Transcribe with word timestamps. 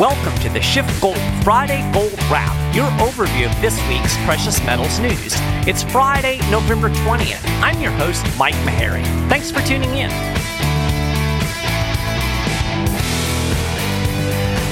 Welcome 0.00 0.34
to 0.38 0.48
the 0.48 0.60
SchiffGold 0.60 1.44
Friday 1.44 1.82
Gold 1.92 2.18
Wrap, 2.30 2.74
your 2.74 2.86
overview 3.06 3.54
of 3.54 3.60
this 3.60 3.76
week's 3.86 4.16
precious 4.24 4.58
metals 4.64 4.98
news. 4.98 5.34
It's 5.68 5.82
Friday, 5.82 6.38
November 6.50 6.88
20th. 6.88 7.44
I'm 7.60 7.78
your 7.82 7.92
host, 7.92 8.24
Mike 8.38 8.54
Maharrey. 8.64 9.04
Thanks 9.28 9.50
for 9.50 9.60
tuning 9.60 9.90
in. 9.90 10.08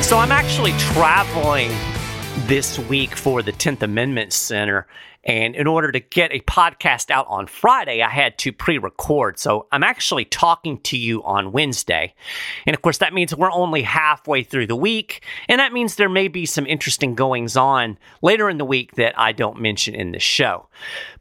So, 0.03 0.17
I'm 0.17 0.33
actually 0.33 0.73
traveling 0.79 1.73
this 2.47 2.79
week 2.79 3.17
for 3.17 3.43
the 3.43 3.53
10th 3.53 3.83
Amendment 3.83 4.33
Center. 4.33 4.87
And 5.25 5.55
in 5.57 5.67
order 5.67 5.93
to 5.93 6.01
get 6.01 6.33
a 6.33 6.41
podcast 6.41 7.11
out 7.11 7.27
on 7.29 7.47
Friday, 7.47 8.03
I 8.03 8.09
had 8.09 8.39
to 8.39 8.53
pre 8.53 8.79
record. 8.79 9.39
So 9.39 9.67
I'm 9.73 9.83
actually 9.83 10.25
talking 10.25 10.81
to 10.83 10.97
you 10.97 11.23
on 11.25 11.53
Wednesday. 11.53 12.15
And 12.67 12.75
of 12.75 12.83
course, 12.83 12.99
that 12.99 13.13
means 13.13 13.35
we're 13.35 13.53
only 13.53 13.83
halfway 13.83 14.43
through 14.43 14.69
the 14.69 14.77
week. 14.77 15.25
And 15.49 15.59
that 15.59 15.73
means 15.73 15.97
there 15.97 16.09
may 16.09 16.29
be 16.29 16.47
some 16.47 16.67
interesting 16.67 17.15
goings 17.15 17.57
on 17.57 17.99
later 18.23 18.49
in 18.49 18.59
the 18.59 18.65
week 18.65 18.95
that 18.95 19.19
I 19.19 19.33
don't 19.33 19.61
mention 19.61 19.95
in 19.95 20.13
the 20.13 20.21
show. 20.21 20.69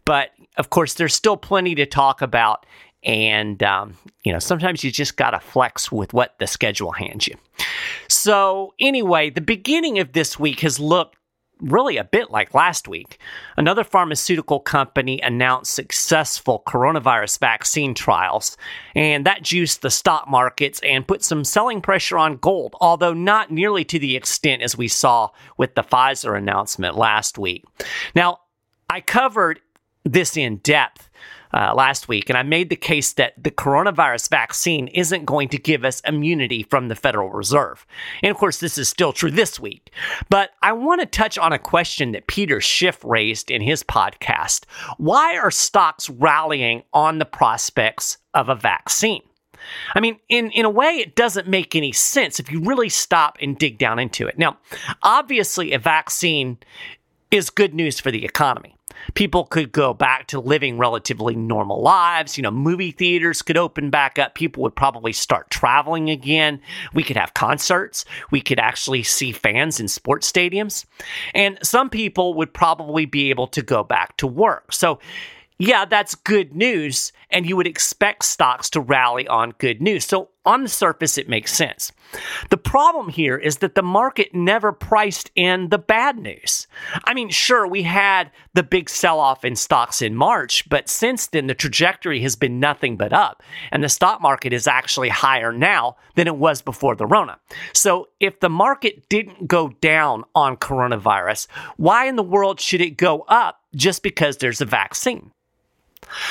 But 0.06 0.30
of 0.58 0.70
course, 0.70 0.94
there's 0.94 1.14
still 1.14 1.38
plenty 1.38 1.76
to 1.76 1.86
talk 1.86 2.22
about. 2.22 2.66
And, 3.04 3.62
um, 3.64 3.98
you 4.24 4.34
know, 4.34 4.40
sometimes 4.40 4.84
you 4.84 4.92
just 4.92 5.18
got 5.18 5.32
to 5.32 5.40
flex 5.40 5.92
with 5.92 6.14
what 6.14 6.36
the 6.40 6.48
schedule 6.48 6.92
hands 6.92 7.28
you. 7.28 7.36
So, 8.10 8.74
anyway, 8.80 9.30
the 9.30 9.42
beginning 9.42 10.00
of 10.00 10.14
this 10.14 10.40
week 10.40 10.62
has 10.62 10.80
looked 10.80 11.18
really 11.62 11.98
a 11.98 12.04
bit 12.04 12.30
like 12.30 12.54
last 12.54 12.88
week. 12.88 13.20
Another 13.56 13.84
pharmaceutical 13.84 14.60
company 14.60 15.20
announced 15.22 15.74
successful 15.74 16.64
coronavirus 16.68 17.40
vaccine 17.40 17.94
trials, 17.94 18.58
and 18.96 19.26
that 19.26 19.42
juiced 19.42 19.82
the 19.82 19.90
stock 19.90 20.28
markets 20.28 20.80
and 20.84 21.08
put 21.08 21.24
some 21.24 21.44
selling 21.44 21.82
pressure 21.82 22.18
on 22.18 22.38
gold, 22.38 22.76
although 22.80 23.14
not 23.14 23.52
nearly 23.52 23.84
to 23.86 24.00
the 24.00 24.16
extent 24.16 24.62
as 24.62 24.78
we 24.78 24.88
saw 24.88 25.30
with 25.58 25.76
the 25.76 25.84
Pfizer 25.84 26.38
announcement 26.38 26.96
last 26.96 27.38
week. 27.38 27.64
Now, 28.16 28.40
I 28.90 29.02
covered 29.02 29.60
this 30.04 30.38
in 30.38 30.58
depth 30.58 31.07
uh, 31.58 31.74
last 31.74 32.08
week, 32.08 32.30
and 32.30 32.38
I 32.38 32.44
made 32.44 32.70
the 32.70 32.76
case 32.76 33.14
that 33.14 33.34
the 33.42 33.50
coronavirus 33.50 34.30
vaccine 34.30 34.90
isn't 34.90 35.26
going 35.26 35.50
to 35.50 35.58
give 35.58 35.84
us 35.84 36.02
immunity 36.02 36.62
from 36.62 36.88
the 36.88 36.96
Federal 36.96 37.32
Reserve. 37.32 37.84
And 38.22 38.30
of 38.30 38.38
course, 38.38 38.60
this 38.60 38.78
is 38.78 38.88
still 38.88 39.12
true 39.12 39.32
this 39.32 39.60
week. 39.60 39.92
But 40.30 40.52
I 40.62 40.74
want 40.74 41.02
to 41.02 41.08
touch 41.08 41.36
on 41.36 41.54
a 41.54 41.58
question 41.60 42.12
that 42.12 42.28
Peter 42.28 42.62
Schiff 42.62 43.04
raised 43.04 43.50
in 43.50 43.64
his 43.64 43.82
podcast. 43.82 44.66
Why 44.98 45.36
are 45.36 45.50
stocks 45.50 46.12
rallying 46.12 46.84
on 46.94 47.18
the 47.18 47.26
prospects 47.26 48.20
of 48.36 48.50
a 48.50 48.56
vaccine? 48.56 49.24
I 49.96 50.00
mean, 50.00 50.20
in, 50.30 50.52
in 50.52 50.64
a 50.64 50.70
way, 50.70 50.98
it 50.98 51.16
doesn't 51.16 51.48
make 51.48 51.76
any 51.76 51.92
sense 51.92 52.40
if 52.40 52.52
you 52.52 52.62
really 52.62 52.90
stop 52.90 53.36
and 53.42 53.58
dig 53.58 53.80
down 53.80 53.98
into 53.98 54.28
it. 54.28 54.38
Now, 54.38 54.60
obviously, 55.02 55.74
a 55.74 55.80
vaccine 55.80 56.60
is 57.32 57.50
good 57.50 57.74
news 57.74 58.00
for 58.00 58.12
the 58.12 58.24
economy 58.24 58.77
people 59.14 59.46
could 59.46 59.72
go 59.72 59.94
back 59.94 60.28
to 60.28 60.40
living 60.40 60.78
relatively 60.78 61.36
normal 61.36 61.82
lives. 61.82 62.38
You 62.38 62.44
know, 62.44 62.52
movie 62.52 62.92
theaters 62.92 63.42
could 63.42 63.58
open 63.58 63.90
back 63.90 64.20
up. 64.20 64.36
People 64.36 64.64
would 64.64 64.76
probably 64.76 65.14
start 65.14 65.50
traveling 65.50 66.10
again. 66.10 66.62
We 66.94 67.04
could 67.04 67.18
have 67.18 67.34
concerts. 67.34 68.06
We 68.32 68.42
could 68.42 68.60
actually 68.60 69.04
see 69.04 69.32
fans 69.32 69.80
in 69.80 69.88
sports 69.88 70.32
stadiums. 70.32 70.86
And 71.34 71.58
some 71.64 71.90
people 71.90 72.34
would 72.36 72.54
probably 72.54 73.06
be 73.06 73.30
able 73.30 73.48
to 73.48 73.62
go 73.62 73.84
back 73.84 74.18
to 74.18 74.28
work. 74.28 74.74
So, 74.74 75.00
yeah, 75.60 75.86
that's 75.86 76.14
good 76.14 76.54
news, 76.56 77.12
and 77.32 77.48
you 77.48 77.56
would 77.56 77.66
expect 77.66 78.26
stocks 78.26 78.70
to 78.72 78.80
rally 78.80 79.28
on 79.28 79.56
good 79.58 79.82
news. 79.82 80.06
So, 80.06 80.30
on 80.48 80.64
the 80.64 80.70
surface, 80.70 81.18
it 81.18 81.28
makes 81.28 81.54
sense. 81.54 81.92
The 82.50 82.58
problem 82.58 83.10
here 83.10 83.38
is 83.38 83.58
that 83.58 83.76
the 83.76 83.84
market 83.84 84.34
never 84.34 84.72
priced 84.72 85.30
in 85.36 85.70
the 85.70 85.78
bad 85.78 86.18
news. 86.18 86.68
I 87.04 87.14
mean, 87.14 87.30
sure, 87.30 87.68
we 87.68 87.84
had 87.84 88.32
the 88.54 88.64
big 88.64 88.90
sell 88.90 89.20
off 89.20 89.44
in 89.44 89.58
stocks 89.58 90.02
in 90.02 90.16
March, 90.16 90.68
but 90.70 90.88
since 90.88 91.28
then, 91.28 91.48
the 91.48 91.54
trajectory 91.54 92.22
has 92.22 92.38
been 92.38 92.62
nothing 92.62 92.96
but 92.96 93.12
up, 93.12 93.44
and 93.72 93.84
the 93.84 93.90
stock 93.90 94.22
market 94.22 94.54
is 94.54 94.68
actually 94.68 95.10
higher 95.10 95.52
now 95.52 95.98
than 96.16 96.28
it 96.28 96.38
was 96.38 96.62
before 96.62 96.96
the 96.96 97.06
Rona. 97.06 97.38
So, 97.74 98.08
if 98.22 98.40
the 98.40 98.50
market 98.50 99.10
didn't 99.10 99.48
go 99.48 99.70
down 99.82 100.24
on 100.34 100.56
coronavirus, 100.56 101.48
why 101.76 102.06
in 102.06 102.16
the 102.16 102.24
world 102.24 102.62
should 102.62 102.82
it 102.82 102.98
go 102.98 103.22
up 103.28 103.60
just 103.76 104.02
because 104.02 104.38
there's 104.38 104.62
a 104.62 104.66
vaccine? 104.66 105.32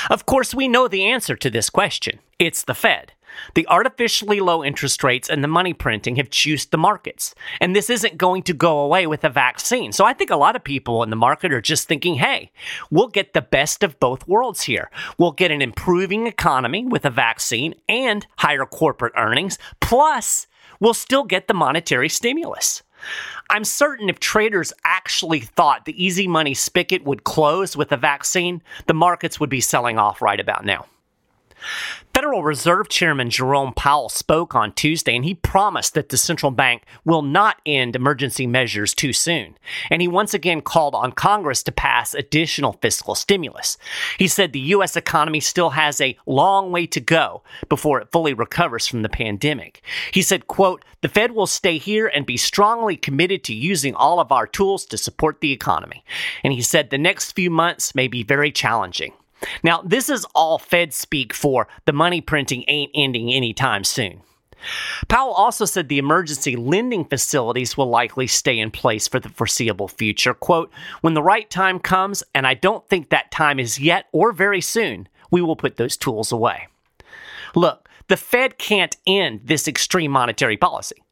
Of 0.09 0.25
course, 0.25 0.55
we 0.55 0.67
know 0.67 0.87
the 0.87 1.05
answer 1.05 1.35
to 1.35 1.49
this 1.49 1.69
question 1.69 2.19
it's 2.39 2.63
the 2.63 2.75
Fed. 2.75 3.13
The 3.53 3.67
artificially 3.67 4.39
low 4.39 4.63
interest 4.63 5.03
rates 5.03 5.29
and 5.29 5.43
the 5.43 5.47
money 5.47 5.73
printing 5.73 6.15
have 6.17 6.29
juiced 6.29 6.71
the 6.71 6.77
markets. 6.77 7.35
And 7.59 7.75
this 7.75 7.89
isn't 7.89 8.17
going 8.17 8.43
to 8.43 8.53
go 8.53 8.79
away 8.79 9.07
with 9.07 9.23
a 9.23 9.29
vaccine. 9.29 9.91
So 9.91 10.05
I 10.05 10.13
think 10.13 10.29
a 10.29 10.35
lot 10.35 10.55
of 10.55 10.63
people 10.63 11.03
in 11.03 11.09
the 11.09 11.15
market 11.15 11.53
are 11.53 11.61
just 11.61 11.87
thinking, 11.87 12.15
hey, 12.15 12.51
we'll 12.89 13.07
get 13.07 13.33
the 13.33 13.41
best 13.41 13.83
of 13.83 13.99
both 13.99 14.27
worlds 14.27 14.63
here. 14.63 14.89
We'll 15.17 15.31
get 15.31 15.51
an 15.51 15.61
improving 15.61 16.27
economy 16.27 16.85
with 16.85 17.05
a 17.05 17.09
vaccine 17.09 17.75
and 17.87 18.25
higher 18.37 18.65
corporate 18.65 19.13
earnings. 19.15 19.57
Plus, 19.79 20.47
we'll 20.79 20.93
still 20.93 21.23
get 21.23 21.47
the 21.47 21.53
monetary 21.53 22.09
stimulus. 22.09 22.83
I'm 23.49 23.63
certain 23.63 24.09
if 24.09 24.19
traders 24.19 24.73
actually 24.83 25.41
thought 25.41 25.85
the 25.85 26.03
easy 26.03 26.27
money 26.27 26.53
spigot 26.53 27.03
would 27.03 27.23
close 27.23 27.77
with 27.77 27.91
a 27.91 27.97
vaccine, 27.97 28.61
the 28.87 28.93
markets 28.93 29.39
would 29.39 29.49
be 29.49 29.61
selling 29.61 29.97
off 29.97 30.21
right 30.21 30.39
about 30.39 30.65
now. 30.65 30.85
Federal 32.13 32.41
Reserve 32.41 32.89
Chairman 32.89 33.29
Jerome 33.29 33.73
Powell 33.73 34.09
spoke 34.09 34.55
on 34.55 34.73
Tuesday 34.73 35.15
and 35.15 35.23
he 35.23 35.35
promised 35.35 35.93
that 35.93 36.09
the 36.09 36.17
central 36.17 36.51
bank 36.51 36.83
will 37.05 37.21
not 37.21 37.61
end 37.63 37.95
emergency 37.95 38.47
measures 38.47 38.95
too 38.95 39.13
soon. 39.13 39.55
And 39.91 40.01
he 40.01 40.07
once 40.07 40.33
again 40.33 40.61
called 40.61 40.95
on 40.95 41.11
Congress 41.11 41.61
to 41.63 41.71
pass 41.71 42.15
additional 42.15 42.73
fiscal 42.81 43.13
stimulus. 43.13 43.77
He 44.17 44.27
said 44.27 44.51
the 44.51 44.59
U.S. 44.59 44.95
economy 44.95 45.39
still 45.39 45.69
has 45.69 46.01
a 46.01 46.17
long 46.25 46.71
way 46.71 46.87
to 46.87 46.99
go 46.99 47.43
before 47.69 48.01
it 48.01 48.11
fully 48.11 48.33
recovers 48.33 48.87
from 48.87 49.03
the 49.03 49.09
pandemic. 49.09 49.83
He 50.11 50.23
said, 50.23 50.47
quote, 50.47 50.83
the 51.01 51.09
Fed 51.09 51.33
will 51.33 51.45
stay 51.45 51.77
here 51.77 52.07
and 52.07 52.25
be 52.25 52.37
strongly 52.37 52.97
committed 52.97 53.43
to 53.43 53.53
using 53.53 53.93
all 53.93 54.19
of 54.19 54.31
our 54.31 54.47
tools 54.47 54.87
to 54.87 54.97
support 54.97 55.41
the 55.41 55.51
economy. 55.51 56.03
And 56.43 56.51
he 56.51 56.63
said 56.63 56.89
the 56.89 56.97
next 56.97 57.33
few 57.33 57.51
months 57.51 57.93
may 57.93 58.07
be 58.07 58.23
very 58.23 58.51
challenging. 58.51 59.13
Now, 59.63 59.81
this 59.83 60.09
is 60.09 60.25
all 60.35 60.57
Fed 60.57 60.93
speak 60.93 61.33
for 61.33 61.67
the 61.85 61.93
money 61.93 62.21
printing 62.21 62.63
ain't 62.67 62.91
ending 62.95 63.31
anytime 63.31 63.83
soon. 63.83 64.21
Powell 65.07 65.33
also 65.33 65.65
said 65.65 65.87
the 65.87 65.99
emergency 65.99 66.55
lending 66.55 67.05
facilities 67.05 67.77
will 67.77 67.89
likely 67.89 68.27
stay 68.27 68.57
in 68.57 68.71
place 68.71 69.07
for 69.07 69.19
the 69.19 69.29
foreseeable 69.29 69.87
future. 69.87 70.33
Quote, 70.33 70.71
when 71.01 71.13
the 71.13 71.21
right 71.21 71.49
time 71.49 71.79
comes, 71.79 72.23
and 72.33 72.47
I 72.47 72.55
don't 72.55 72.87
think 72.89 73.09
that 73.09 73.31
time 73.31 73.59
is 73.59 73.79
yet 73.79 74.05
or 74.11 74.31
very 74.31 74.61
soon, 74.61 75.07
we 75.29 75.41
will 75.41 75.55
put 75.55 75.77
those 75.77 75.95
tools 75.95 76.31
away. 76.31 76.67
Look, 77.55 77.87
the 78.07 78.17
Fed 78.17 78.57
can't 78.57 78.95
end 79.05 79.41
this 79.43 79.67
extreme 79.67 80.11
monetary 80.11 80.57
policy. 80.57 81.03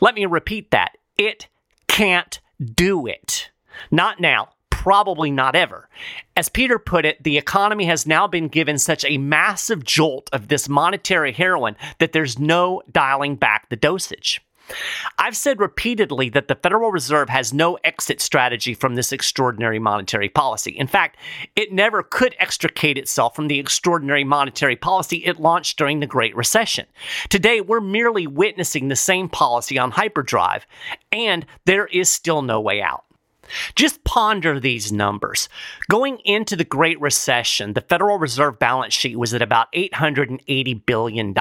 Let 0.00 0.14
me 0.14 0.26
repeat 0.26 0.70
that. 0.70 0.96
It 1.16 1.48
can't 1.86 2.40
do 2.74 3.06
it. 3.06 3.50
Not 3.90 4.20
now, 4.20 4.50
probably 4.82 5.30
not 5.30 5.54
ever. 5.54 5.88
As 6.36 6.48
Peter 6.48 6.76
put 6.76 7.04
it, 7.04 7.22
the 7.22 7.38
economy 7.38 7.84
has 7.84 8.04
now 8.04 8.26
been 8.26 8.48
given 8.48 8.78
such 8.78 9.04
a 9.04 9.16
massive 9.16 9.84
jolt 9.84 10.28
of 10.32 10.48
this 10.48 10.68
monetary 10.68 11.30
heroin 11.30 11.76
that 12.00 12.12
there's 12.12 12.36
no 12.36 12.82
dialing 12.90 13.36
back 13.36 13.68
the 13.68 13.76
dosage. 13.76 14.40
I've 15.18 15.36
said 15.36 15.60
repeatedly 15.60 16.30
that 16.30 16.48
the 16.48 16.56
Federal 16.56 16.90
Reserve 16.90 17.28
has 17.28 17.52
no 17.52 17.78
exit 17.84 18.20
strategy 18.20 18.74
from 18.74 18.96
this 18.96 19.12
extraordinary 19.12 19.78
monetary 19.78 20.28
policy. 20.28 20.72
In 20.72 20.88
fact, 20.88 21.16
it 21.54 21.72
never 21.72 22.02
could 22.02 22.34
extricate 22.40 22.98
itself 22.98 23.36
from 23.36 23.46
the 23.46 23.60
extraordinary 23.60 24.24
monetary 24.24 24.74
policy 24.74 25.18
it 25.18 25.38
launched 25.38 25.78
during 25.78 26.00
the 26.00 26.08
Great 26.08 26.34
Recession. 26.34 26.86
Today, 27.28 27.60
we're 27.60 27.80
merely 27.80 28.26
witnessing 28.26 28.88
the 28.88 28.96
same 28.96 29.28
policy 29.28 29.78
on 29.78 29.92
hyperdrive, 29.92 30.66
and 31.12 31.46
there 31.66 31.86
is 31.86 32.08
still 32.08 32.42
no 32.42 32.60
way 32.60 32.82
out. 32.82 33.04
Just 33.74 34.04
ponder 34.04 34.58
these 34.58 34.92
numbers. 34.92 35.48
Going 35.90 36.18
into 36.24 36.56
the 36.56 36.64
Great 36.64 37.00
Recession, 37.00 37.72
the 37.72 37.80
Federal 37.80 38.18
Reserve 38.18 38.58
balance 38.58 38.94
sheet 38.94 39.18
was 39.18 39.34
at 39.34 39.42
about 39.42 39.72
$880 39.72 40.86
billion. 40.86 41.34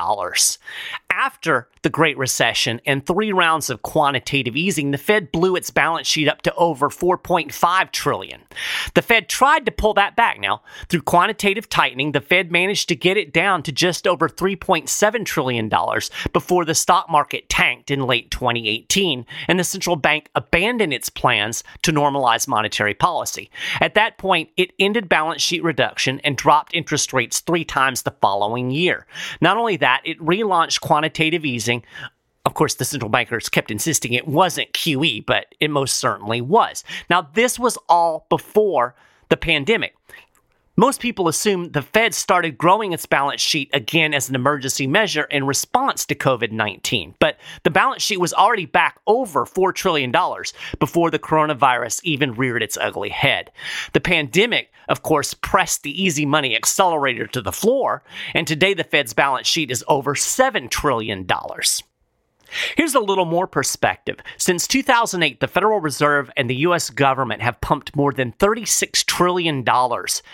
After 1.22 1.70
the 1.84 1.90
Great 1.92 2.18
Recession 2.18 2.82
and 2.84 3.06
three 3.06 3.32
rounds 3.32 3.70
of 3.70 3.84
quantitative 3.84 4.56
easing, 4.56 4.90
the 4.90 4.98
Fed 4.98 5.32
blew 5.32 5.56
its 5.56 5.70
balance 5.70 6.08
sheet 6.08 6.28
up 6.28 6.42
to 6.42 6.56
over 6.56 6.90
4.5 6.90 7.92
trillion. 7.92 8.42
The 8.96 9.04
Fed 9.04 9.30
tried 9.30 9.68
to 9.68 9.72
pull 9.72 9.94
that 9.94 10.16
back 10.16 10.40
now. 10.40 10.64
Through 10.90 11.04
quantitative 11.04 11.70
tightening, 11.70 12.12
the 12.12 12.22
Fed 12.22 12.52
managed 12.52 12.90
to 12.90 12.96
get 12.96 13.18
it 13.18 13.32
down 13.32 13.62
to 13.64 13.72
just 13.72 14.08
over 14.08 14.28
3.7 14.28 15.24
trillion 15.26 15.70
dollars 15.70 16.10
before 16.34 16.66
the 16.66 16.74
stock 16.74 17.08
market 17.08 17.50
tanked 17.50 17.92
in 17.92 18.08
late 18.08 18.32
2018 18.32 19.24
and 19.48 19.60
the 19.60 19.64
central 19.64 19.96
bank 19.96 20.30
abandoned 20.34 20.92
its 20.92 21.10
plans 21.10 21.64
to 21.84 21.92
normalize 21.92 22.48
monetary 22.48 22.96
policy. 22.96 23.52
At 23.80 23.94
that 23.94 24.18
point, 24.18 24.50
it 24.58 24.74
ended 24.80 25.08
balance 25.08 25.44
sheet 25.44 25.64
reduction 25.64 26.20
and 26.24 26.36
dropped 26.36 26.74
interest 26.74 27.14
rates 27.14 27.42
3 27.42 27.64
times 27.64 28.02
the 28.02 28.16
following 28.22 28.72
year. 28.72 29.06
Not 29.40 29.58
only 29.58 29.78
that, 29.78 30.02
it 30.04 30.20
relaunched 30.20 30.82
quantitative 31.12 31.46
easing 31.46 31.84
Of 32.44 32.56
course, 32.56 32.74
the 32.74 32.86
central 32.86 33.10
bankers 33.10 33.50
kept 33.50 33.70
insisting 33.70 34.14
it 34.14 34.28
wasn't 34.28 34.74
QE, 34.74 35.24
but 35.28 35.54
it 35.60 35.70
most 35.70 35.98
certainly 35.98 36.42
was. 36.42 36.84
Now, 37.08 37.30
this 37.36 37.60
was 37.60 37.78
all 37.88 38.26
before 38.30 38.96
the 39.30 39.38
pandemic. 39.38 39.94
Most 40.78 41.02
people 41.02 41.28
assume 41.28 41.72
the 41.72 41.82
Fed 41.82 42.14
started 42.14 42.58
growing 42.58 42.94
its 42.94 43.06
balance 43.06 43.42
sheet 43.42 43.70
again 43.74 44.14
as 44.14 44.30
an 44.30 44.36
emergency 44.36 44.88
measure 44.88 45.24
in 45.26 45.46
response 45.46 46.06
to 46.06 46.16
COVID 46.16 46.52
19. 46.52 47.16
But 47.20 47.38
the 47.64 47.70
balance 47.70 48.02
sheet 48.02 48.22
was 48.22 48.34
already 48.34 48.66
back 48.66 48.98
over 49.06 49.46
$4 49.46 49.76
trillion 49.76 50.14
before 50.80 51.12
the 51.12 51.20
coronavirus 51.20 52.02
even 52.04 52.36
reared 52.36 52.64
its 52.64 52.78
ugly 52.78 53.10
head. 53.10 53.52
The 53.92 54.00
pandemic, 54.00 54.72
of 54.88 55.04
course, 55.04 55.34
pressed 55.34 55.84
the 55.84 56.02
easy 56.02 56.26
money 56.26 56.56
accelerator 56.56 57.28
to 57.28 57.42
the 57.42 57.52
floor, 57.52 58.02
and 58.34 58.48
today 58.48 58.74
the 58.74 58.86
Fed's 58.86 59.14
balance 59.14 59.48
sheet 59.48 59.72
is 59.72 59.84
over 59.90 60.16
$7 60.16 60.70
trillion. 60.70 61.28
Here's 62.76 62.96
a 62.96 63.00
little 63.00 63.26
more 63.26 63.48
perspective. 63.48 64.18
Since 64.38 64.68
2008, 64.68 65.40
the 65.40 65.48
Federal 65.48 65.80
Reserve 65.80 66.30
and 66.36 66.50
the 66.50 66.56
U.S. 66.56 66.90
government 66.90 67.42
have 67.42 67.62
pumped 67.62 67.96
more 67.96 68.12
than 68.12 68.34
$36 68.34 69.06
trillion 69.06 69.66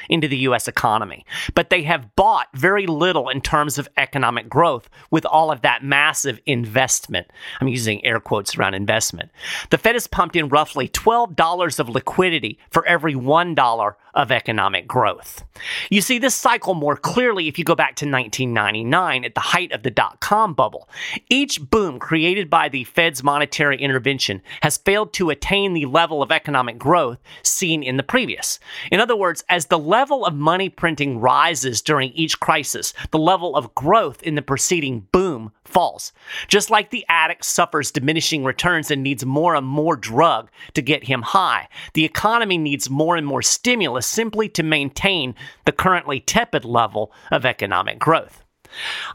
into 0.10 0.28
the 0.28 0.38
U.S. 0.38 0.68
economy, 0.68 1.25
but 1.54 1.69
they 1.69 1.84
have 1.84 2.16
bought 2.16 2.48
very 2.54 2.88
little 2.88 3.30
in 3.30 3.42
terms 3.42 3.78
of 3.78 3.90
economic 3.98 4.50
growth 4.50 4.90
with 5.12 5.25
all 5.25 5.52
of 5.52 5.62
that 5.62 5.84
massive 5.84 6.40
investment. 6.46 7.28
I'm 7.60 7.68
using 7.68 8.04
air 8.06 8.19
quotes 8.19 8.58
around 8.58 8.74
investment. 8.74 9.31
The 9.69 9.78
Fed 9.78 9.96
has 9.96 10.08
pumped 10.08 10.36
in 10.36 10.50
roughly 10.50 10.88
$12 10.88 11.80
of 11.80 11.90
liquidity 11.90 12.60
for 12.72 12.86
every 12.86 13.14
$1 13.14 13.94
of 14.14 14.31
economic 14.31 14.88
growth. 14.88 15.44
You 15.92 16.02
see 16.02 16.18
this 16.18 16.36
cycle 16.36 16.74
more 16.74 16.98
clearly 16.98 17.48
if 17.48 17.60
you 17.60 17.64
go 17.64 17.75
back 17.75 17.96
to 17.98 18.06
1999 18.06 19.24
at 19.24 19.36
the 19.36 19.42
height 19.42 19.72
of 19.72 19.84
the 19.84 19.92
dot 19.92 20.19
com 20.19 20.54
bubble. 20.54 20.90
Each 21.30 21.62
boom 21.62 22.00
created 22.07 22.50
by 22.50 22.69
the 22.69 22.86
Fed's 22.86 23.21
monetary 23.21 23.77
intervention 23.77 24.42
has 24.62 24.77
failed 24.77 25.12
to 25.12 25.30
attain 25.30 25.74
the 25.74 25.86
level 25.86 26.24
of 26.24 26.31
economic 26.31 26.77
growth 26.77 27.18
seen 27.44 27.83
in 27.83 27.98
the 27.98 28.01
previous. 28.01 28.59
In 28.94 29.01
other 29.01 29.18
words, 29.18 29.44
as 29.50 29.65
the 29.65 29.77
level 29.77 30.25
of 30.25 30.33
money 30.33 30.69
printing 30.69 31.19
rises 31.19 31.81
during 31.81 32.13
each 32.13 32.39
crisis, 32.39 32.94
the 33.12 33.19
level 33.19 33.57
of 33.57 33.75
growth 33.75 34.24
in 34.24 34.36
the 34.36 34.42
preceding 34.42 35.06
boom 35.12 35.51
falls. 35.65 36.13
Just 36.48 36.69
like 36.69 36.92
the 36.92 37.06
addict 37.09 37.44
suffers 37.44 37.92
diminishing 37.92 38.45
returns 38.45 38.89
and 38.89 39.04
needs 39.04 39.25
more 39.25 39.54
and 39.54 39.68
more 39.68 39.98
drug 39.98 40.50
to 40.75 40.81
get 40.81 41.04
him 41.04 41.21
high, 41.21 41.68
the 41.94 42.06
economy 42.06 42.57
needs 42.57 42.89
more 42.89 43.18
and 43.18 43.27
more 43.27 43.42
stimulus 43.42 44.07
simply 44.07 44.48
to 44.48 44.63
maintain 44.63 45.36
the 45.65 45.74
currently 45.74 46.21
tepid 46.21 46.63
level 46.63 47.12
of 47.33 47.45
economic 47.45 48.00
growth. 48.00 48.45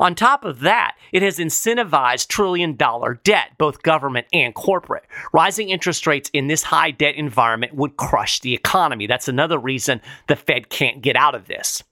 On 0.01 0.15
top 0.15 0.45
of 0.45 0.61
that, 0.61 0.97
it 1.13 1.23
has 1.23 1.39
incentivized 1.39 2.29
trillion 2.29 2.77
dollar 2.77 3.21
debt, 3.25 3.51
both 3.59 3.83
government 3.83 4.27
and 4.33 4.55
corporate. 4.55 5.05
Rising 5.33 5.71
interest 5.71 6.07
rates 6.07 6.31
in 6.33 6.47
this 6.47 6.63
high 6.63 6.91
debt 6.91 7.15
environment 7.17 7.75
would 7.75 7.97
crush 7.97 8.41
the 8.41 8.55
economy. 8.55 9.07
That's 9.07 9.29
another 9.29 9.59
reason 9.59 10.01
the 10.27 10.37
Fed 10.37 10.69
can't 10.69 11.03
get 11.03 11.17
out 11.17 11.35
of 11.35 11.47
this. 11.47 11.83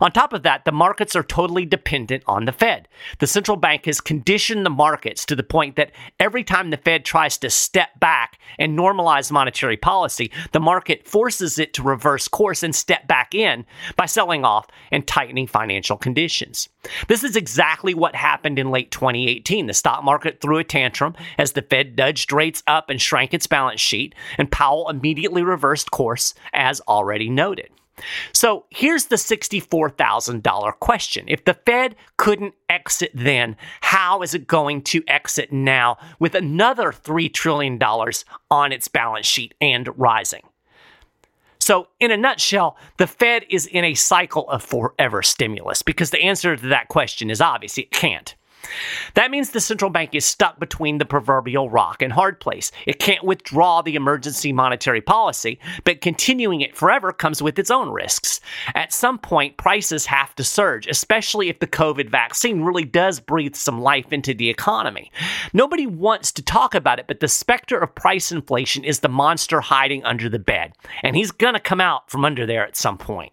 On 0.00 0.10
top 0.10 0.32
of 0.32 0.42
that, 0.42 0.64
the 0.64 0.72
markets 0.72 1.14
are 1.14 1.22
totally 1.22 1.66
dependent 1.66 2.22
on 2.26 2.44
the 2.44 2.52
Fed. 2.52 2.88
The 3.18 3.26
central 3.26 3.56
bank 3.56 3.84
has 3.84 4.00
conditioned 4.00 4.64
the 4.64 4.70
markets 4.70 5.24
to 5.26 5.36
the 5.36 5.42
point 5.42 5.76
that 5.76 5.92
every 6.18 6.44
time 6.44 6.70
the 6.70 6.76
Fed 6.76 7.04
tries 7.04 7.36
to 7.38 7.50
step 7.50 8.00
back 8.00 8.38
and 8.58 8.78
normalize 8.78 9.30
monetary 9.30 9.76
policy, 9.76 10.30
the 10.52 10.60
market 10.60 11.06
forces 11.06 11.58
it 11.58 11.74
to 11.74 11.82
reverse 11.82 12.28
course 12.28 12.62
and 12.62 12.74
step 12.74 13.06
back 13.06 13.34
in 13.34 13.66
by 13.96 14.06
selling 14.06 14.44
off 14.44 14.66
and 14.90 15.06
tightening 15.06 15.46
financial 15.46 15.96
conditions. 15.96 16.68
This 17.08 17.24
is 17.24 17.36
exactly 17.36 17.94
what 17.94 18.14
happened 18.14 18.58
in 18.58 18.70
late 18.70 18.90
2018. 18.90 19.66
The 19.66 19.74
stock 19.74 20.02
market 20.02 20.40
threw 20.40 20.58
a 20.58 20.64
tantrum 20.64 21.14
as 21.38 21.52
the 21.52 21.62
Fed 21.62 21.96
nudged 21.96 22.32
rates 22.32 22.62
up 22.66 22.88
and 22.88 23.00
shrank 23.00 23.34
its 23.34 23.46
balance 23.46 23.80
sheet, 23.80 24.14
and 24.38 24.50
Powell 24.50 24.88
immediately 24.88 25.42
reversed 25.42 25.90
course, 25.90 26.34
as 26.52 26.80
already 26.82 27.28
noted. 27.28 27.70
So 28.32 28.66
here's 28.70 29.06
the 29.06 29.16
$64,000 29.16 30.80
question. 30.80 31.24
If 31.28 31.44
the 31.44 31.54
Fed 31.54 31.96
couldn't 32.16 32.54
exit 32.68 33.10
then, 33.14 33.56
how 33.82 34.22
is 34.22 34.34
it 34.34 34.46
going 34.46 34.82
to 34.82 35.02
exit 35.06 35.52
now 35.52 35.98
with 36.18 36.34
another 36.34 36.92
$3 36.92 37.32
trillion 37.32 37.78
on 38.50 38.72
its 38.72 38.88
balance 38.88 39.26
sheet 39.26 39.54
and 39.60 39.88
rising? 39.98 40.42
So, 41.62 41.88
in 42.00 42.10
a 42.10 42.16
nutshell, 42.16 42.78
the 42.96 43.06
Fed 43.06 43.44
is 43.50 43.66
in 43.66 43.84
a 43.84 43.92
cycle 43.94 44.48
of 44.48 44.62
forever 44.62 45.22
stimulus 45.22 45.82
because 45.82 46.10
the 46.10 46.22
answer 46.22 46.56
to 46.56 46.66
that 46.68 46.88
question 46.88 47.28
is 47.28 47.42
obvious 47.42 47.76
it 47.76 47.90
can't. 47.90 48.34
That 49.14 49.30
means 49.30 49.50
the 49.50 49.60
central 49.60 49.90
bank 49.90 50.14
is 50.14 50.24
stuck 50.24 50.58
between 50.60 50.98
the 50.98 51.04
proverbial 51.04 51.70
rock 51.70 52.02
and 52.02 52.12
hard 52.12 52.40
place. 52.40 52.70
It 52.86 52.98
can't 52.98 53.24
withdraw 53.24 53.82
the 53.82 53.94
emergency 53.94 54.52
monetary 54.52 55.00
policy, 55.00 55.58
but 55.84 56.00
continuing 56.00 56.60
it 56.60 56.76
forever 56.76 57.12
comes 57.12 57.42
with 57.42 57.58
its 57.58 57.70
own 57.70 57.90
risks. 57.90 58.40
At 58.74 58.92
some 58.92 59.18
point, 59.18 59.56
prices 59.56 60.06
have 60.06 60.34
to 60.36 60.44
surge, 60.44 60.86
especially 60.86 61.48
if 61.48 61.58
the 61.58 61.66
COVID 61.66 62.10
vaccine 62.10 62.62
really 62.62 62.84
does 62.84 63.20
breathe 63.20 63.54
some 63.54 63.80
life 63.80 64.12
into 64.12 64.34
the 64.34 64.50
economy. 64.50 65.10
Nobody 65.52 65.86
wants 65.86 66.32
to 66.32 66.42
talk 66.42 66.74
about 66.74 66.98
it, 66.98 67.06
but 67.06 67.20
the 67.20 67.28
specter 67.28 67.78
of 67.78 67.94
price 67.94 68.32
inflation 68.32 68.84
is 68.84 69.00
the 69.00 69.08
monster 69.08 69.60
hiding 69.60 70.04
under 70.04 70.28
the 70.28 70.38
bed, 70.38 70.72
and 71.02 71.16
he's 71.16 71.30
going 71.30 71.54
to 71.54 71.60
come 71.60 71.80
out 71.80 72.10
from 72.10 72.24
under 72.24 72.46
there 72.46 72.66
at 72.66 72.76
some 72.76 72.98
point. 72.98 73.32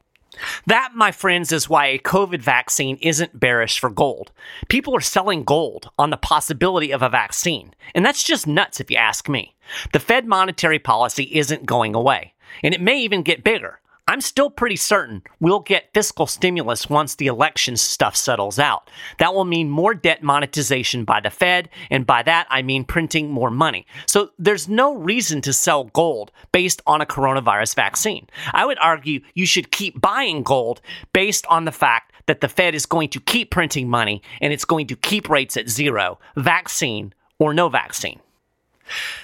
That, 0.66 0.92
my 0.96 1.12
friends, 1.12 1.52
is 1.52 1.70
why 1.70 1.88
a 1.88 2.00
COVID 2.00 2.42
vaccine 2.42 2.98
isn't 3.02 3.40
bearish 3.40 3.80
for 3.80 3.90
gold. 3.90 4.32
People 4.68 4.96
are 4.96 5.02
selling 5.02 5.44
gold 5.44 5.90
on 5.98 6.10
the 6.10 6.18
possibility 6.18 6.92
of 6.92 7.02
a 7.02 7.10
vaccine, 7.10 7.74
and 7.96 8.06
that's 8.06 8.24
just 8.24 8.48
nuts 8.48 8.80
if 8.80 8.92
you 8.92 8.98
ask 8.98 9.28
me. 9.30 9.56
The 9.94 10.00
Fed 10.00 10.26
monetary 10.26 10.80
policy 10.80 11.24
isn't 11.34 11.66
going 11.66 11.96
away, 11.96 12.34
and 12.64 12.74
it 12.74 12.82
may 12.82 13.00
even 13.00 13.24
get 13.24 13.44
bigger. 13.44 13.80
I'm 14.10 14.22
still 14.22 14.50
pretty 14.50 14.78
certain 14.78 15.22
we'll 15.42 15.60
get 15.60 15.90
fiscal 15.94 16.28
stimulus 16.28 16.90
once 16.90 17.16
the 17.16 17.28
election 17.28 17.76
stuff 17.76 18.16
settles 18.16 18.58
out. 18.58 18.90
That 19.20 19.34
will 19.34 19.44
mean 19.44 19.70
more 19.70 19.94
debt 19.94 20.24
monetization 20.24 21.04
by 21.04 21.20
the 21.20 21.30
Fed, 21.30 21.68
and 21.90 22.08
by 22.08 22.24
that 22.24 22.48
I 22.50 22.62
mean 22.62 22.86
printing 22.86 23.30
more 23.30 23.52
money. 23.52 23.86
So 24.06 24.32
there's 24.40 24.70
no 24.70 24.96
reason 24.96 25.42
to 25.42 25.52
sell 25.52 25.86
gold 25.86 26.32
based 26.54 26.82
on 26.88 27.02
a 27.02 27.06
coronavirus 27.06 27.76
vaccine. 27.76 28.28
I 28.54 28.66
would 28.66 28.80
argue 28.80 29.20
you 29.34 29.46
should 29.46 29.72
keep 29.72 30.00
buying 30.00 30.42
gold 30.42 30.80
based 31.12 31.46
on 31.48 31.66
the 31.66 31.74
fact 31.74 32.14
that 32.28 32.40
the 32.40 32.48
Fed 32.48 32.76
is 32.76 32.86
going 32.86 33.10
to 33.10 33.20
keep 33.20 33.52
printing 33.52 33.90
money 33.90 34.22
and 34.40 34.54
it's 34.54 34.66
going 34.66 34.88
to 34.88 34.96
keep 34.96 35.30
rates 35.30 35.58
at 35.58 35.68
zero, 35.68 36.18
vaccine 36.38 37.14
or 37.40 37.54
no 37.54 37.68
vaccine. 37.68 38.22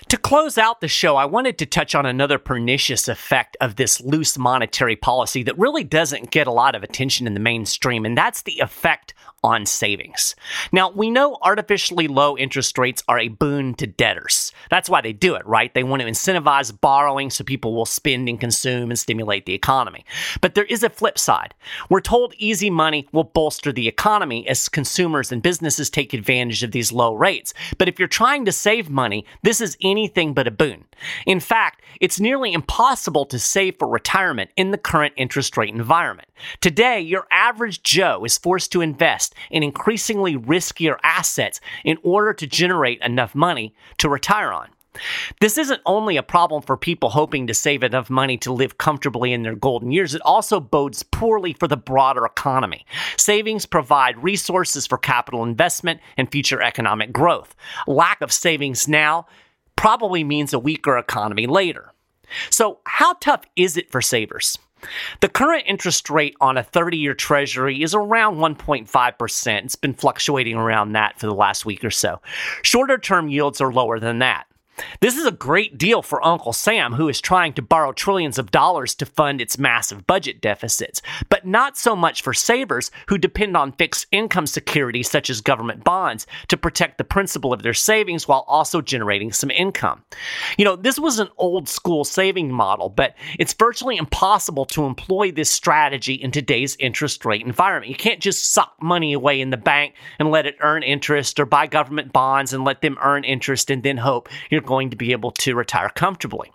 To 0.10 0.18
close 0.18 0.58
out 0.58 0.82
the 0.82 0.88
show, 0.88 1.16
I 1.16 1.26
wanted 1.26 1.58
to 1.60 1.66
touch 1.66 1.96
on 1.96 2.06
another 2.06 2.38
pernicious 2.38 3.08
effect 3.08 3.58
of 3.62 3.76
this 3.76 4.02
loose 4.02 4.38
monetary 4.38 4.96
policy 4.96 5.44
that 5.44 5.58
really 5.58 5.84
doesn't 5.84 6.32
get 6.32 6.48
a 6.48 6.52
lot 6.52 6.76
of 6.76 6.84
attention 6.84 7.28
in 7.28 7.34
the 7.34 7.40
mainstream, 7.40 8.06
and 8.06 8.18
that's 8.18 8.44
the 8.44 8.60
effect 8.60 9.14
on 9.44 9.66
savings. 9.66 10.36
Now, 10.72 10.90
we 10.90 11.12
know 11.12 11.38
artificially 11.42 12.08
low 12.08 12.38
interest 12.38 12.78
rates 12.78 13.04
are 13.08 13.20
a 13.20 13.28
boon 13.28 13.74
to 13.76 13.88
debtors. 13.88 14.52
That's 14.70 14.90
why 14.90 15.02
they 15.02 15.14
do 15.14 15.36
it, 15.36 15.46
right? 15.46 15.74
They 15.74 15.84
want 15.84 16.02
to 16.02 16.08
incentivize 16.08 16.80
borrowing 16.80 17.30
so 17.30 17.44
people 17.44 17.76
will 17.76 17.86
spend 17.86 18.30
and 18.30 18.40
consume 18.40 18.90
and 18.90 18.98
stimulate 18.98 19.46
the 19.46 19.54
economy. 19.54 20.06
But 20.42 20.56
there 20.56 20.64
is 20.66 20.84
a 20.84 20.90
flip 20.90 21.20
side. 21.20 21.54
We're 21.90 22.02
told 22.02 22.34
easy 22.38 22.70
money 22.70 23.08
will 23.12 23.24
bolster 23.24 23.72
the 23.72 23.88
economy 23.88 24.48
as 24.48 24.70
consumers 24.70 25.32
and 25.32 25.42
businesses 25.42 25.90
take 25.90 26.14
advantage 26.14 26.64
of 26.64 26.72
these 26.72 26.92
low 26.92 27.14
rates. 27.14 27.54
But 27.78 27.90
if 27.90 28.00
you're 28.00 28.08
trying 28.08 28.46
to 28.46 28.52
save 28.52 28.90
money, 28.90 29.26
this 29.42 29.60
is 29.60 29.78
anything 29.82 30.34
but 30.34 30.48
a 30.48 30.52
boon. 30.52 30.86
In 31.26 31.40
fact, 31.40 31.82
it's 32.00 32.20
nearly 32.20 32.54
impossible 32.54 33.26
to 33.26 33.40
save 33.40 33.78
for 33.78 33.88
retirement 33.88 34.52
in 34.56 34.72
the 34.72 34.78
current 34.78 35.14
interest 35.18 35.58
rate 35.58 35.74
environment. 35.74 36.30
Today, 36.62 37.00
your 37.00 37.28
average 37.32 37.84
Joe 37.84 38.24
is 38.26 38.38
forced 38.38 38.72
to 38.72 38.82
invest 38.82 39.33
in 39.52 39.64
increasingly 39.64 40.36
riskier 40.36 40.98
assets 41.04 41.60
in 41.84 41.98
order 42.04 42.34
to 42.34 42.48
generate 42.48 43.02
enough 43.02 43.36
money 43.36 43.74
to 43.98 44.10
retire 44.10 44.52
on. 44.52 44.70
This 45.42 45.58
isn't 45.58 45.82
only 45.86 46.18
a 46.18 46.24
problem 46.24 46.62
for 46.62 46.78
people 46.78 47.10
hoping 47.10 47.48
to 47.48 47.54
save 47.54 47.84
enough 47.84 48.10
money 48.10 48.38
to 48.38 48.54
live 48.54 48.78
comfortably 48.78 49.34
in 49.34 49.42
their 49.42 49.56
golden 49.56 49.92
years, 49.92 50.14
it 50.14 50.22
also 50.22 50.60
bodes 50.60 51.04
poorly 51.04 51.54
for 51.54 51.68
the 51.68 51.78
broader 51.78 52.26
economy. 52.26 52.86
Savings 53.18 53.66
provide 53.66 54.24
resources 54.24 54.86
for 54.86 54.98
capital 54.98 55.44
investment 55.44 56.00
and 56.18 56.32
future 56.32 56.62
economic 56.62 57.12
growth. 57.12 57.56
Lack 57.88 58.22
of 58.22 58.32
savings 58.32 58.88
now 58.88 59.26
probably 59.76 60.24
means 60.24 60.54
a 60.54 60.60
weaker 60.60 60.98
economy 60.98 61.48
later. 61.48 61.92
So, 62.50 62.80
how 62.86 63.14
tough 63.14 63.44
is 63.56 63.78
it 63.78 63.92
for 63.92 64.02
savers? 64.02 64.58
The 65.22 65.30
current 65.30 65.64
interest 65.68 66.10
rate 66.10 66.36
on 66.42 66.58
a 66.58 66.64
30 66.64 66.98
year 66.98 67.14
treasury 67.14 67.82
is 67.82 67.94
around 67.96 68.38
1.5%. 68.38 69.64
It's 69.64 69.76
been 69.76 69.94
fluctuating 69.94 70.56
around 70.56 70.94
that 70.94 71.20
for 71.20 71.28
the 71.28 71.34
last 71.34 71.66
week 71.66 71.84
or 71.84 71.92
so. 71.92 72.22
Shorter 72.62 72.98
term 72.98 73.30
yields 73.30 73.62
are 73.62 73.72
lower 73.72 74.00
than 74.00 74.20
that. 74.20 74.46
This 75.02 75.18
is 75.18 75.26
a 75.26 75.32
great 75.32 75.78
deal 75.78 76.02
for 76.02 76.26
Uncle 76.26 76.54
Sam, 76.54 76.94
who 76.94 77.08
is 77.08 77.22
trying 77.22 77.54
to 77.54 77.62
borrow 77.62 77.92
trillions 77.92 78.40
of 78.40 78.52
dollars 78.52 78.96
to 78.96 79.06
fund 79.06 79.42
its 79.42 79.58
massive 79.58 80.08
budget 80.08 80.42
deficits, 80.42 81.02
but 81.30 81.46
not 81.46 81.78
so 81.78 81.96
much 81.96 82.22
for 82.22 82.34
savers 82.34 82.90
who 83.08 83.18
depend 83.18 83.56
on 83.56 83.74
fixed 83.74 84.08
income 84.12 84.48
securities 84.48 85.10
such 85.10 85.30
as 85.30 85.42
government 85.42 85.84
bonds 85.84 86.26
to 86.48 86.58
protect 86.58 86.98
the 86.98 87.04
principal 87.04 87.54
of 87.54 87.62
their 87.62 87.74
savings 87.74 88.28
while 88.28 88.46
also 88.48 88.82
generating 88.82 89.32
some 89.32 89.52
income. 89.52 90.04
You 90.58 90.66
know, 90.66 90.76
this 90.76 91.00
was 91.00 91.20
an 91.20 91.30
old 91.38 91.70
school 91.70 92.04
saving 92.04 92.52
model, 92.52 92.90
but 92.90 93.16
it's 93.38 93.54
virtually 93.54 93.98
impossible 93.98 94.66
to 94.66 94.86
employ 94.86 95.32
this 95.32 95.52
strategy 95.52 96.16
in 96.16 96.32
today's 96.32 96.76
interest 96.80 97.26
rate 97.26 97.46
environment. 97.46 97.90
You 97.90 97.98
can't 97.98 98.20
just 98.20 98.52
suck 98.52 98.74
money 98.82 99.14
away 99.14 99.40
in 99.40 99.52
the 99.52 99.58
bank 99.58 99.94
and 100.18 100.32
let 100.32 100.46
it 100.46 100.56
earn 100.62 100.82
interest 100.82 101.40
or 101.40 101.46
buy 101.46 101.68
government 101.68 102.12
bonds 102.12 102.54
and 102.54 102.64
let 102.64 102.82
them 102.82 102.98
earn 103.02 103.24
interest 103.24 103.70
and 103.70 103.84
then 103.84 103.98
hope 103.98 104.30
you're 104.50 104.63
going 104.64 104.90
to 104.90 104.96
be 104.96 105.12
able 105.12 105.32
to 105.32 105.56
retire 105.56 105.90
comfortably. 105.90 106.52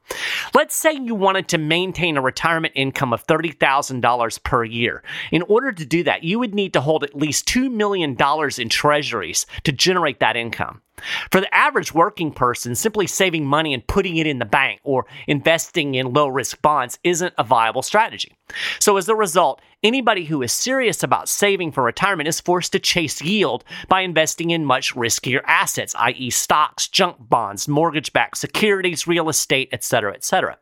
Let's 0.54 0.74
say 0.74 0.92
you 0.92 1.14
wanted 1.14 1.48
to 1.48 1.58
maintain 1.58 2.16
a 2.16 2.22
retirement 2.22 2.72
income 2.76 3.12
of 3.12 3.26
$30,000 3.26 4.42
per 4.42 4.64
year. 4.64 5.02
In 5.30 5.42
order 5.42 5.72
to 5.72 5.86
do 5.86 6.02
that, 6.04 6.24
you 6.24 6.38
would 6.38 6.54
need 6.54 6.72
to 6.72 6.80
hold 6.80 7.04
at 7.04 7.14
least 7.14 7.46
$2 7.46 7.70
million 7.70 8.16
in 8.58 8.68
treasuries 8.68 9.46
to 9.64 9.72
generate 9.72 10.20
that 10.20 10.36
income. 10.36 10.82
For 11.30 11.40
the 11.40 11.54
average 11.54 11.94
working 11.94 12.32
person, 12.32 12.74
simply 12.74 13.06
saving 13.06 13.46
money 13.46 13.74
and 13.74 13.86
putting 13.86 14.16
it 14.16 14.26
in 14.26 14.38
the 14.38 14.44
bank 14.44 14.80
or 14.84 15.06
investing 15.26 15.94
in 15.94 16.12
low 16.12 16.28
risk 16.28 16.60
bonds 16.62 16.98
isn't 17.04 17.34
a 17.38 17.44
viable 17.44 17.82
strategy. 17.82 18.36
So, 18.78 18.96
as 18.96 19.08
a 19.08 19.14
result, 19.14 19.60
anybody 19.82 20.24
who 20.24 20.42
is 20.42 20.52
serious 20.52 21.02
about 21.02 21.28
saving 21.28 21.72
for 21.72 21.82
retirement 21.82 22.28
is 22.28 22.40
forced 22.40 22.72
to 22.72 22.78
chase 22.78 23.20
yield 23.20 23.64
by 23.88 24.00
investing 24.00 24.50
in 24.50 24.64
much 24.64 24.94
riskier 24.94 25.42
assets, 25.44 25.94
i.e., 25.98 26.30
stocks, 26.30 26.88
junk 26.88 27.16
bonds, 27.20 27.68
mortgage 27.68 28.12
backed 28.12 28.38
securities, 28.38 29.06
real 29.06 29.28
estate, 29.28 29.68
etc., 29.72 30.14
etc. 30.14 30.56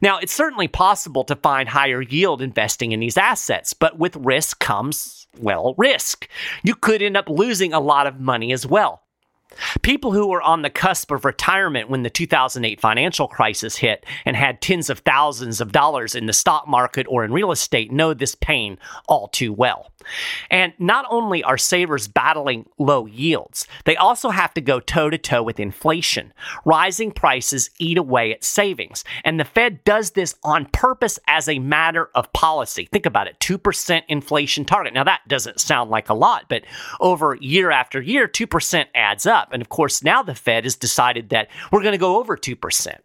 Now, 0.00 0.18
it's 0.18 0.32
certainly 0.32 0.68
possible 0.68 1.24
to 1.24 1.36
find 1.36 1.68
higher 1.68 2.02
yield 2.02 2.40
investing 2.40 2.92
in 2.92 3.00
these 3.00 3.16
assets, 3.16 3.72
but 3.72 3.98
with 3.98 4.16
risk 4.16 4.60
comes, 4.60 5.26
well, 5.38 5.74
risk. 5.76 6.28
You 6.62 6.74
could 6.74 7.02
end 7.02 7.16
up 7.16 7.28
losing 7.28 7.72
a 7.72 7.80
lot 7.80 8.06
of 8.06 8.20
money 8.20 8.52
as 8.52 8.66
well. 8.66 9.02
People 9.82 10.12
who 10.12 10.28
were 10.28 10.42
on 10.42 10.62
the 10.62 10.70
cusp 10.70 11.10
of 11.10 11.24
retirement 11.24 11.88
when 11.88 12.02
the 12.02 12.10
2008 12.10 12.80
financial 12.80 13.28
crisis 13.28 13.76
hit 13.76 14.04
and 14.24 14.36
had 14.36 14.60
tens 14.60 14.90
of 14.90 15.00
thousands 15.00 15.60
of 15.60 15.72
dollars 15.72 16.14
in 16.14 16.26
the 16.26 16.32
stock 16.32 16.68
market 16.68 17.06
or 17.08 17.24
in 17.24 17.32
real 17.32 17.50
estate 17.50 17.90
know 17.90 18.14
this 18.14 18.34
pain 18.34 18.78
all 19.08 19.28
too 19.28 19.52
well. 19.52 19.90
And 20.50 20.72
not 20.78 21.06
only 21.10 21.42
are 21.42 21.58
savers 21.58 22.08
battling 22.08 22.68
low 22.78 23.06
yields, 23.06 23.66
they 23.84 23.96
also 23.96 24.30
have 24.30 24.54
to 24.54 24.60
go 24.60 24.80
toe 24.80 25.10
to 25.10 25.18
toe 25.18 25.42
with 25.42 25.60
inflation. 25.60 26.32
Rising 26.64 27.12
prices 27.12 27.70
eat 27.78 27.98
away 27.98 28.32
at 28.32 28.44
savings. 28.44 29.04
And 29.24 29.38
the 29.38 29.44
Fed 29.44 29.84
does 29.84 30.12
this 30.12 30.34
on 30.42 30.66
purpose 30.66 31.18
as 31.26 31.48
a 31.48 31.58
matter 31.58 32.10
of 32.14 32.32
policy. 32.32 32.88
Think 32.90 33.06
about 33.06 33.26
it 33.26 33.38
2% 33.40 34.02
inflation 34.08 34.64
target. 34.64 34.94
Now, 34.94 35.04
that 35.04 35.22
doesn't 35.28 35.60
sound 35.60 35.90
like 35.90 36.08
a 36.08 36.14
lot, 36.14 36.46
but 36.48 36.64
over 37.00 37.36
year 37.40 37.70
after 37.70 38.00
year, 38.00 38.28
2% 38.28 38.86
adds 38.94 39.26
up. 39.26 39.52
And 39.52 39.62
of 39.62 39.68
course, 39.68 40.02
now 40.02 40.22
the 40.22 40.34
Fed 40.34 40.64
has 40.64 40.76
decided 40.76 41.30
that 41.30 41.48
we're 41.70 41.82
going 41.82 41.92
to 41.92 41.98
go 41.98 42.18
over 42.18 42.36
2%. 42.36 42.98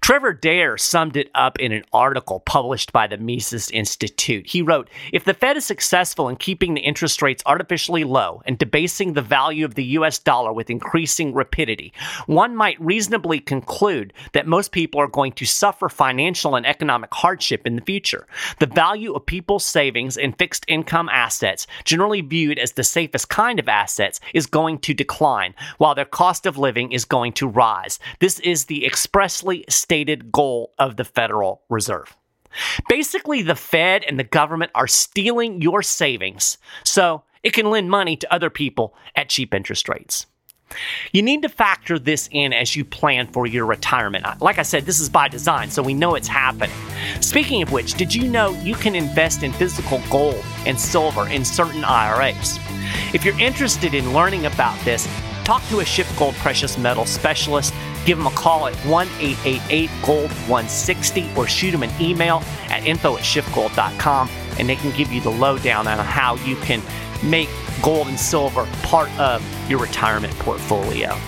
Trevor 0.00 0.32
Dare 0.32 0.76
summed 0.76 1.16
it 1.16 1.30
up 1.34 1.58
in 1.58 1.72
an 1.72 1.84
article 1.92 2.40
published 2.40 2.92
by 2.92 3.06
the 3.06 3.18
Mises 3.18 3.70
Institute. 3.70 4.46
He 4.46 4.62
wrote 4.62 4.88
If 5.12 5.24
the 5.24 5.34
Fed 5.34 5.56
is 5.56 5.64
successful 5.64 6.28
in 6.28 6.36
keeping 6.36 6.74
the 6.74 6.80
interest 6.80 7.22
rates 7.22 7.42
artificially 7.46 8.04
low 8.04 8.42
and 8.46 8.58
debasing 8.58 9.12
the 9.12 9.22
value 9.22 9.64
of 9.64 9.74
the 9.74 9.84
US 9.84 10.18
dollar 10.18 10.52
with 10.52 10.70
increasing 10.70 11.34
rapidity, 11.34 11.92
one 12.26 12.56
might 12.56 12.80
reasonably 12.80 13.40
conclude 13.40 14.12
that 14.32 14.46
most 14.46 14.72
people 14.72 15.00
are 15.00 15.08
going 15.08 15.32
to 15.32 15.46
suffer 15.46 15.88
financial 15.88 16.56
and 16.56 16.66
economic 16.66 17.12
hardship 17.12 17.66
in 17.66 17.76
the 17.76 17.82
future. 17.82 18.26
The 18.58 18.66
value 18.66 19.14
of 19.14 19.26
people's 19.26 19.64
savings 19.64 20.16
in 20.16 20.32
fixed 20.32 20.64
income 20.68 21.08
assets, 21.08 21.66
generally 21.84 22.20
viewed 22.20 22.58
as 22.58 22.72
the 22.72 22.84
safest 22.84 23.28
kind 23.28 23.58
of 23.58 23.68
assets, 23.68 24.20
is 24.34 24.46
going 24.46 24.78
to 24.80 24.94
decline, 24.94 25.54
while 25.78 25.94
their 25.94 26.04
cost 26.04 26.46
of 26.46 26.58
living 26.58 26.92
is 26.92 27.04
going 27.04 27.32
to 27.34 27.48
rise. 27.48 27.98
This 28.18 28.38
is 28.40 28.66
the 28.66 28.84
express 28.84 29.39
stated 29.68 30.32
goal 30.32 30.72
of 30.78 30.96
the 30.96 31.04
Federal 31.04 31.62
Reserve. 31.68 32.16
Basically, 32.88 33.42
the 33.42 33.54
Fed 33.54 34.04
and 34.04 34.18
the 34.18 34.24
government 34.24 34.72
are 34.74 34.88
stealing 34.88 35.62
your 35.62 35.82
savings 35.82 36.58
so 36.84 37.22
it 37.42 37.52
can 37.52 37.70
lend 37.70 37.90
money 37.90 38.16
to 38.16 38.32
other 38.32 38.50
people 38.50 38.94
at 39.14 39.28
cheap 39.28 39.54
interest 39.54 39.88
rates. 39.88 40.26
You 41.12 41.22
need 41.22 41.42
to 41.42 41.48
factor 41.48 41.98
this 41.98 42.28
in 42.30 42.52
as 42.52 42.76
you 42.76 42.84
plan 42.84 43.26
for 43.26 43.46
your 43.46 43.66
retirement. 43.66 44.24
Like 44.40 44.58
I 44.58 44.62
said, 44.62 44.86
this 44.86 45.00
is 45.00 45.08
by 45.08 45.26
design, 45.28 45.70
so 45.70 45.82
we 45.82 45.94
know 45.94 46.14
it's 46.14 46.28
happening. 46.28 46.70
Speaking 47.20 47.62
of 47.62 47.72
which, 47.72 47.94
did 47.94 48.14
you 48.14 48.28
know 48.28 48.50
you 48.62 48.74
can 48.74 48.94
invest 48.94 49.42
in 49.42 49.52
physical 49.52 50.00
gold 50.10 50.44
and 50.66 50.78
silver 50.78 51.28
in 51.28 51.44
certain 51.44 51.84
IRAs? 51.84 52.58
If 53.12 53.24
you're 53.24 53.38
interested 53.40 53.94
in 53.94 54.12
learning 54.12 54.46
about 54.46 54.78
this, 54.84 55.08
talk 55.50 55.66
to 55.68 55.80
a 55.80 55.82
SchiffGold 55.82 56.34
precious 56.34 56.78
metal 56.78 57.04
specialist 57.04 57.74
Give 58.06 58.16
them 58.16 58.28
a 58.28 58.30
call 58.30 58.68
at 58.68 58.76
1 58.86 59.08
888 59.18 59.90
Gold 60.00 60.30
160 60.30 61.28
or 61.36 61.48
shoot 61.48 61.72
them 61.72 61.82
an 61.82 61.90
email 62.00 62.44
at 62.68 62.86
info 62.86 63.16
at 63.16 63.24
schiffgold.com 63.24 64.30
and 64.60 64.68
they 64.68 64.76
can 64.76 64.96
give 64.96 65.10
you 65.10 65.20
the 65.20 65.30
lowdown 65.30 65.88
on 65.88 65.98
how 65.98 66.36
you 66.44 66.54
can 66.58 66.80
make 67.28 67.48
gold 67.82 68.06
and 68.06 68.20
silver 68.20 68.68
part 68.84 69.10
of 69.18 69.42
your 69.68 69.80
retirement 69.80 70.32
portfolio. 70.38 71.18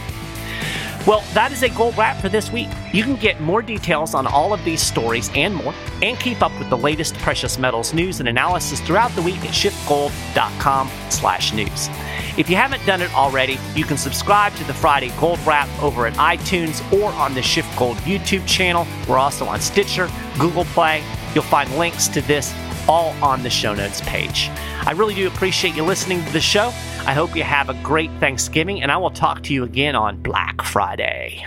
Well, 1.04 1.25
that 1.35 1.50
is 1.50 1.64
a 1.64 1.68
gold 1.68 1.99
wrap 1.99 2.21
for 2.21 2.28
this 2.28 2.52
week. 2.52 2.68
You 2.92 3.02
can 3.02 3.16
get 3.16 3.40
more 3.40 3.61
details 3.61 4.14
on 4.14 4.25
all 4.25 4.52
of 4.52 4.64
these 4.64 4.80
stories 4.80 5.32
and 5.35 5.56
more, 5.56 5.75
and 6.00 6.16
keep 6.21 6.42
up 6.42 6.56
with 6.61 6.71
the 6.71 6.78
latest 6.78 7.18
precious 7.18 7.59
metals 7.59 7.92
news 7.92 8.21
and 8.21 8.28
analysis 8.28 8.80
throughout 8.80 9.11
the 9.16 9.23
week 9.23 9.44
at 9.44 9.50
schiffgold.com/news. 9.50 11.90
If 12.38 12.49
you 12.49 12.54
haven't 12.54 12.87
done 12.87 13.02
it 13.02 13.12
already, 13.14 13.59
you 13.75 13.85
can 13.85 13.97
subscribe 13.97 14.54
to 14.54 14.62
the 14.64 14.75
Friday 14.75 15.11
Gold 15.18 15.40
Wrap 15.44 15.68
over 15.82 16.06
at 16.06 16.14
iTunes 16.14 16.80
or 16.92 17.11
on 17.12 17.35
the 17.35 17.40
SchiffGold 17.40 17.97
YouTube 17.97 18.47
channel. 18.47 18.87
We're 19.09 19.18
also 19.18 19.47
on 19.47 19.61
Stitcher, 19.61 20.09
Google 20.38 20.66
Play. 20.66 21.02
You'll 21.35 21.42
find 21.42 21.68
links 21.78 22.06
to 22.09 22.21
this 22.23 22.54
all 22.88 23.14
on 23.21 23.42
the 23.42 23.50
show 23.50 23.75
notes 23.75 24.00
page. 24.02 24.50
I 24.85 24.92
really 24.92 25.14
do 25.14 25.26
appreciate 25.26 25.75
you 25.75 25.82
listening 25.85 26.25
to 26.25 26.32
the 26.32 26.40
show. 26.40 26.73
I 27.04 27.14
hope 27.14 27.35
you 27.35 27.42
have 27.42 27.68
a 27.68 27.75
great 27.82 28.11
Thanksgiving, 28.21 28.80
and 28.80 28.92
I 28.92 28.97
will 28.97 29.11
talk 29.11 29.42
to 29.44 29.52
you 29.52 29.64
again 29.64 29.97
on 29.97 30.23
Black 30.23 30.62
Friday. 30.62 31.44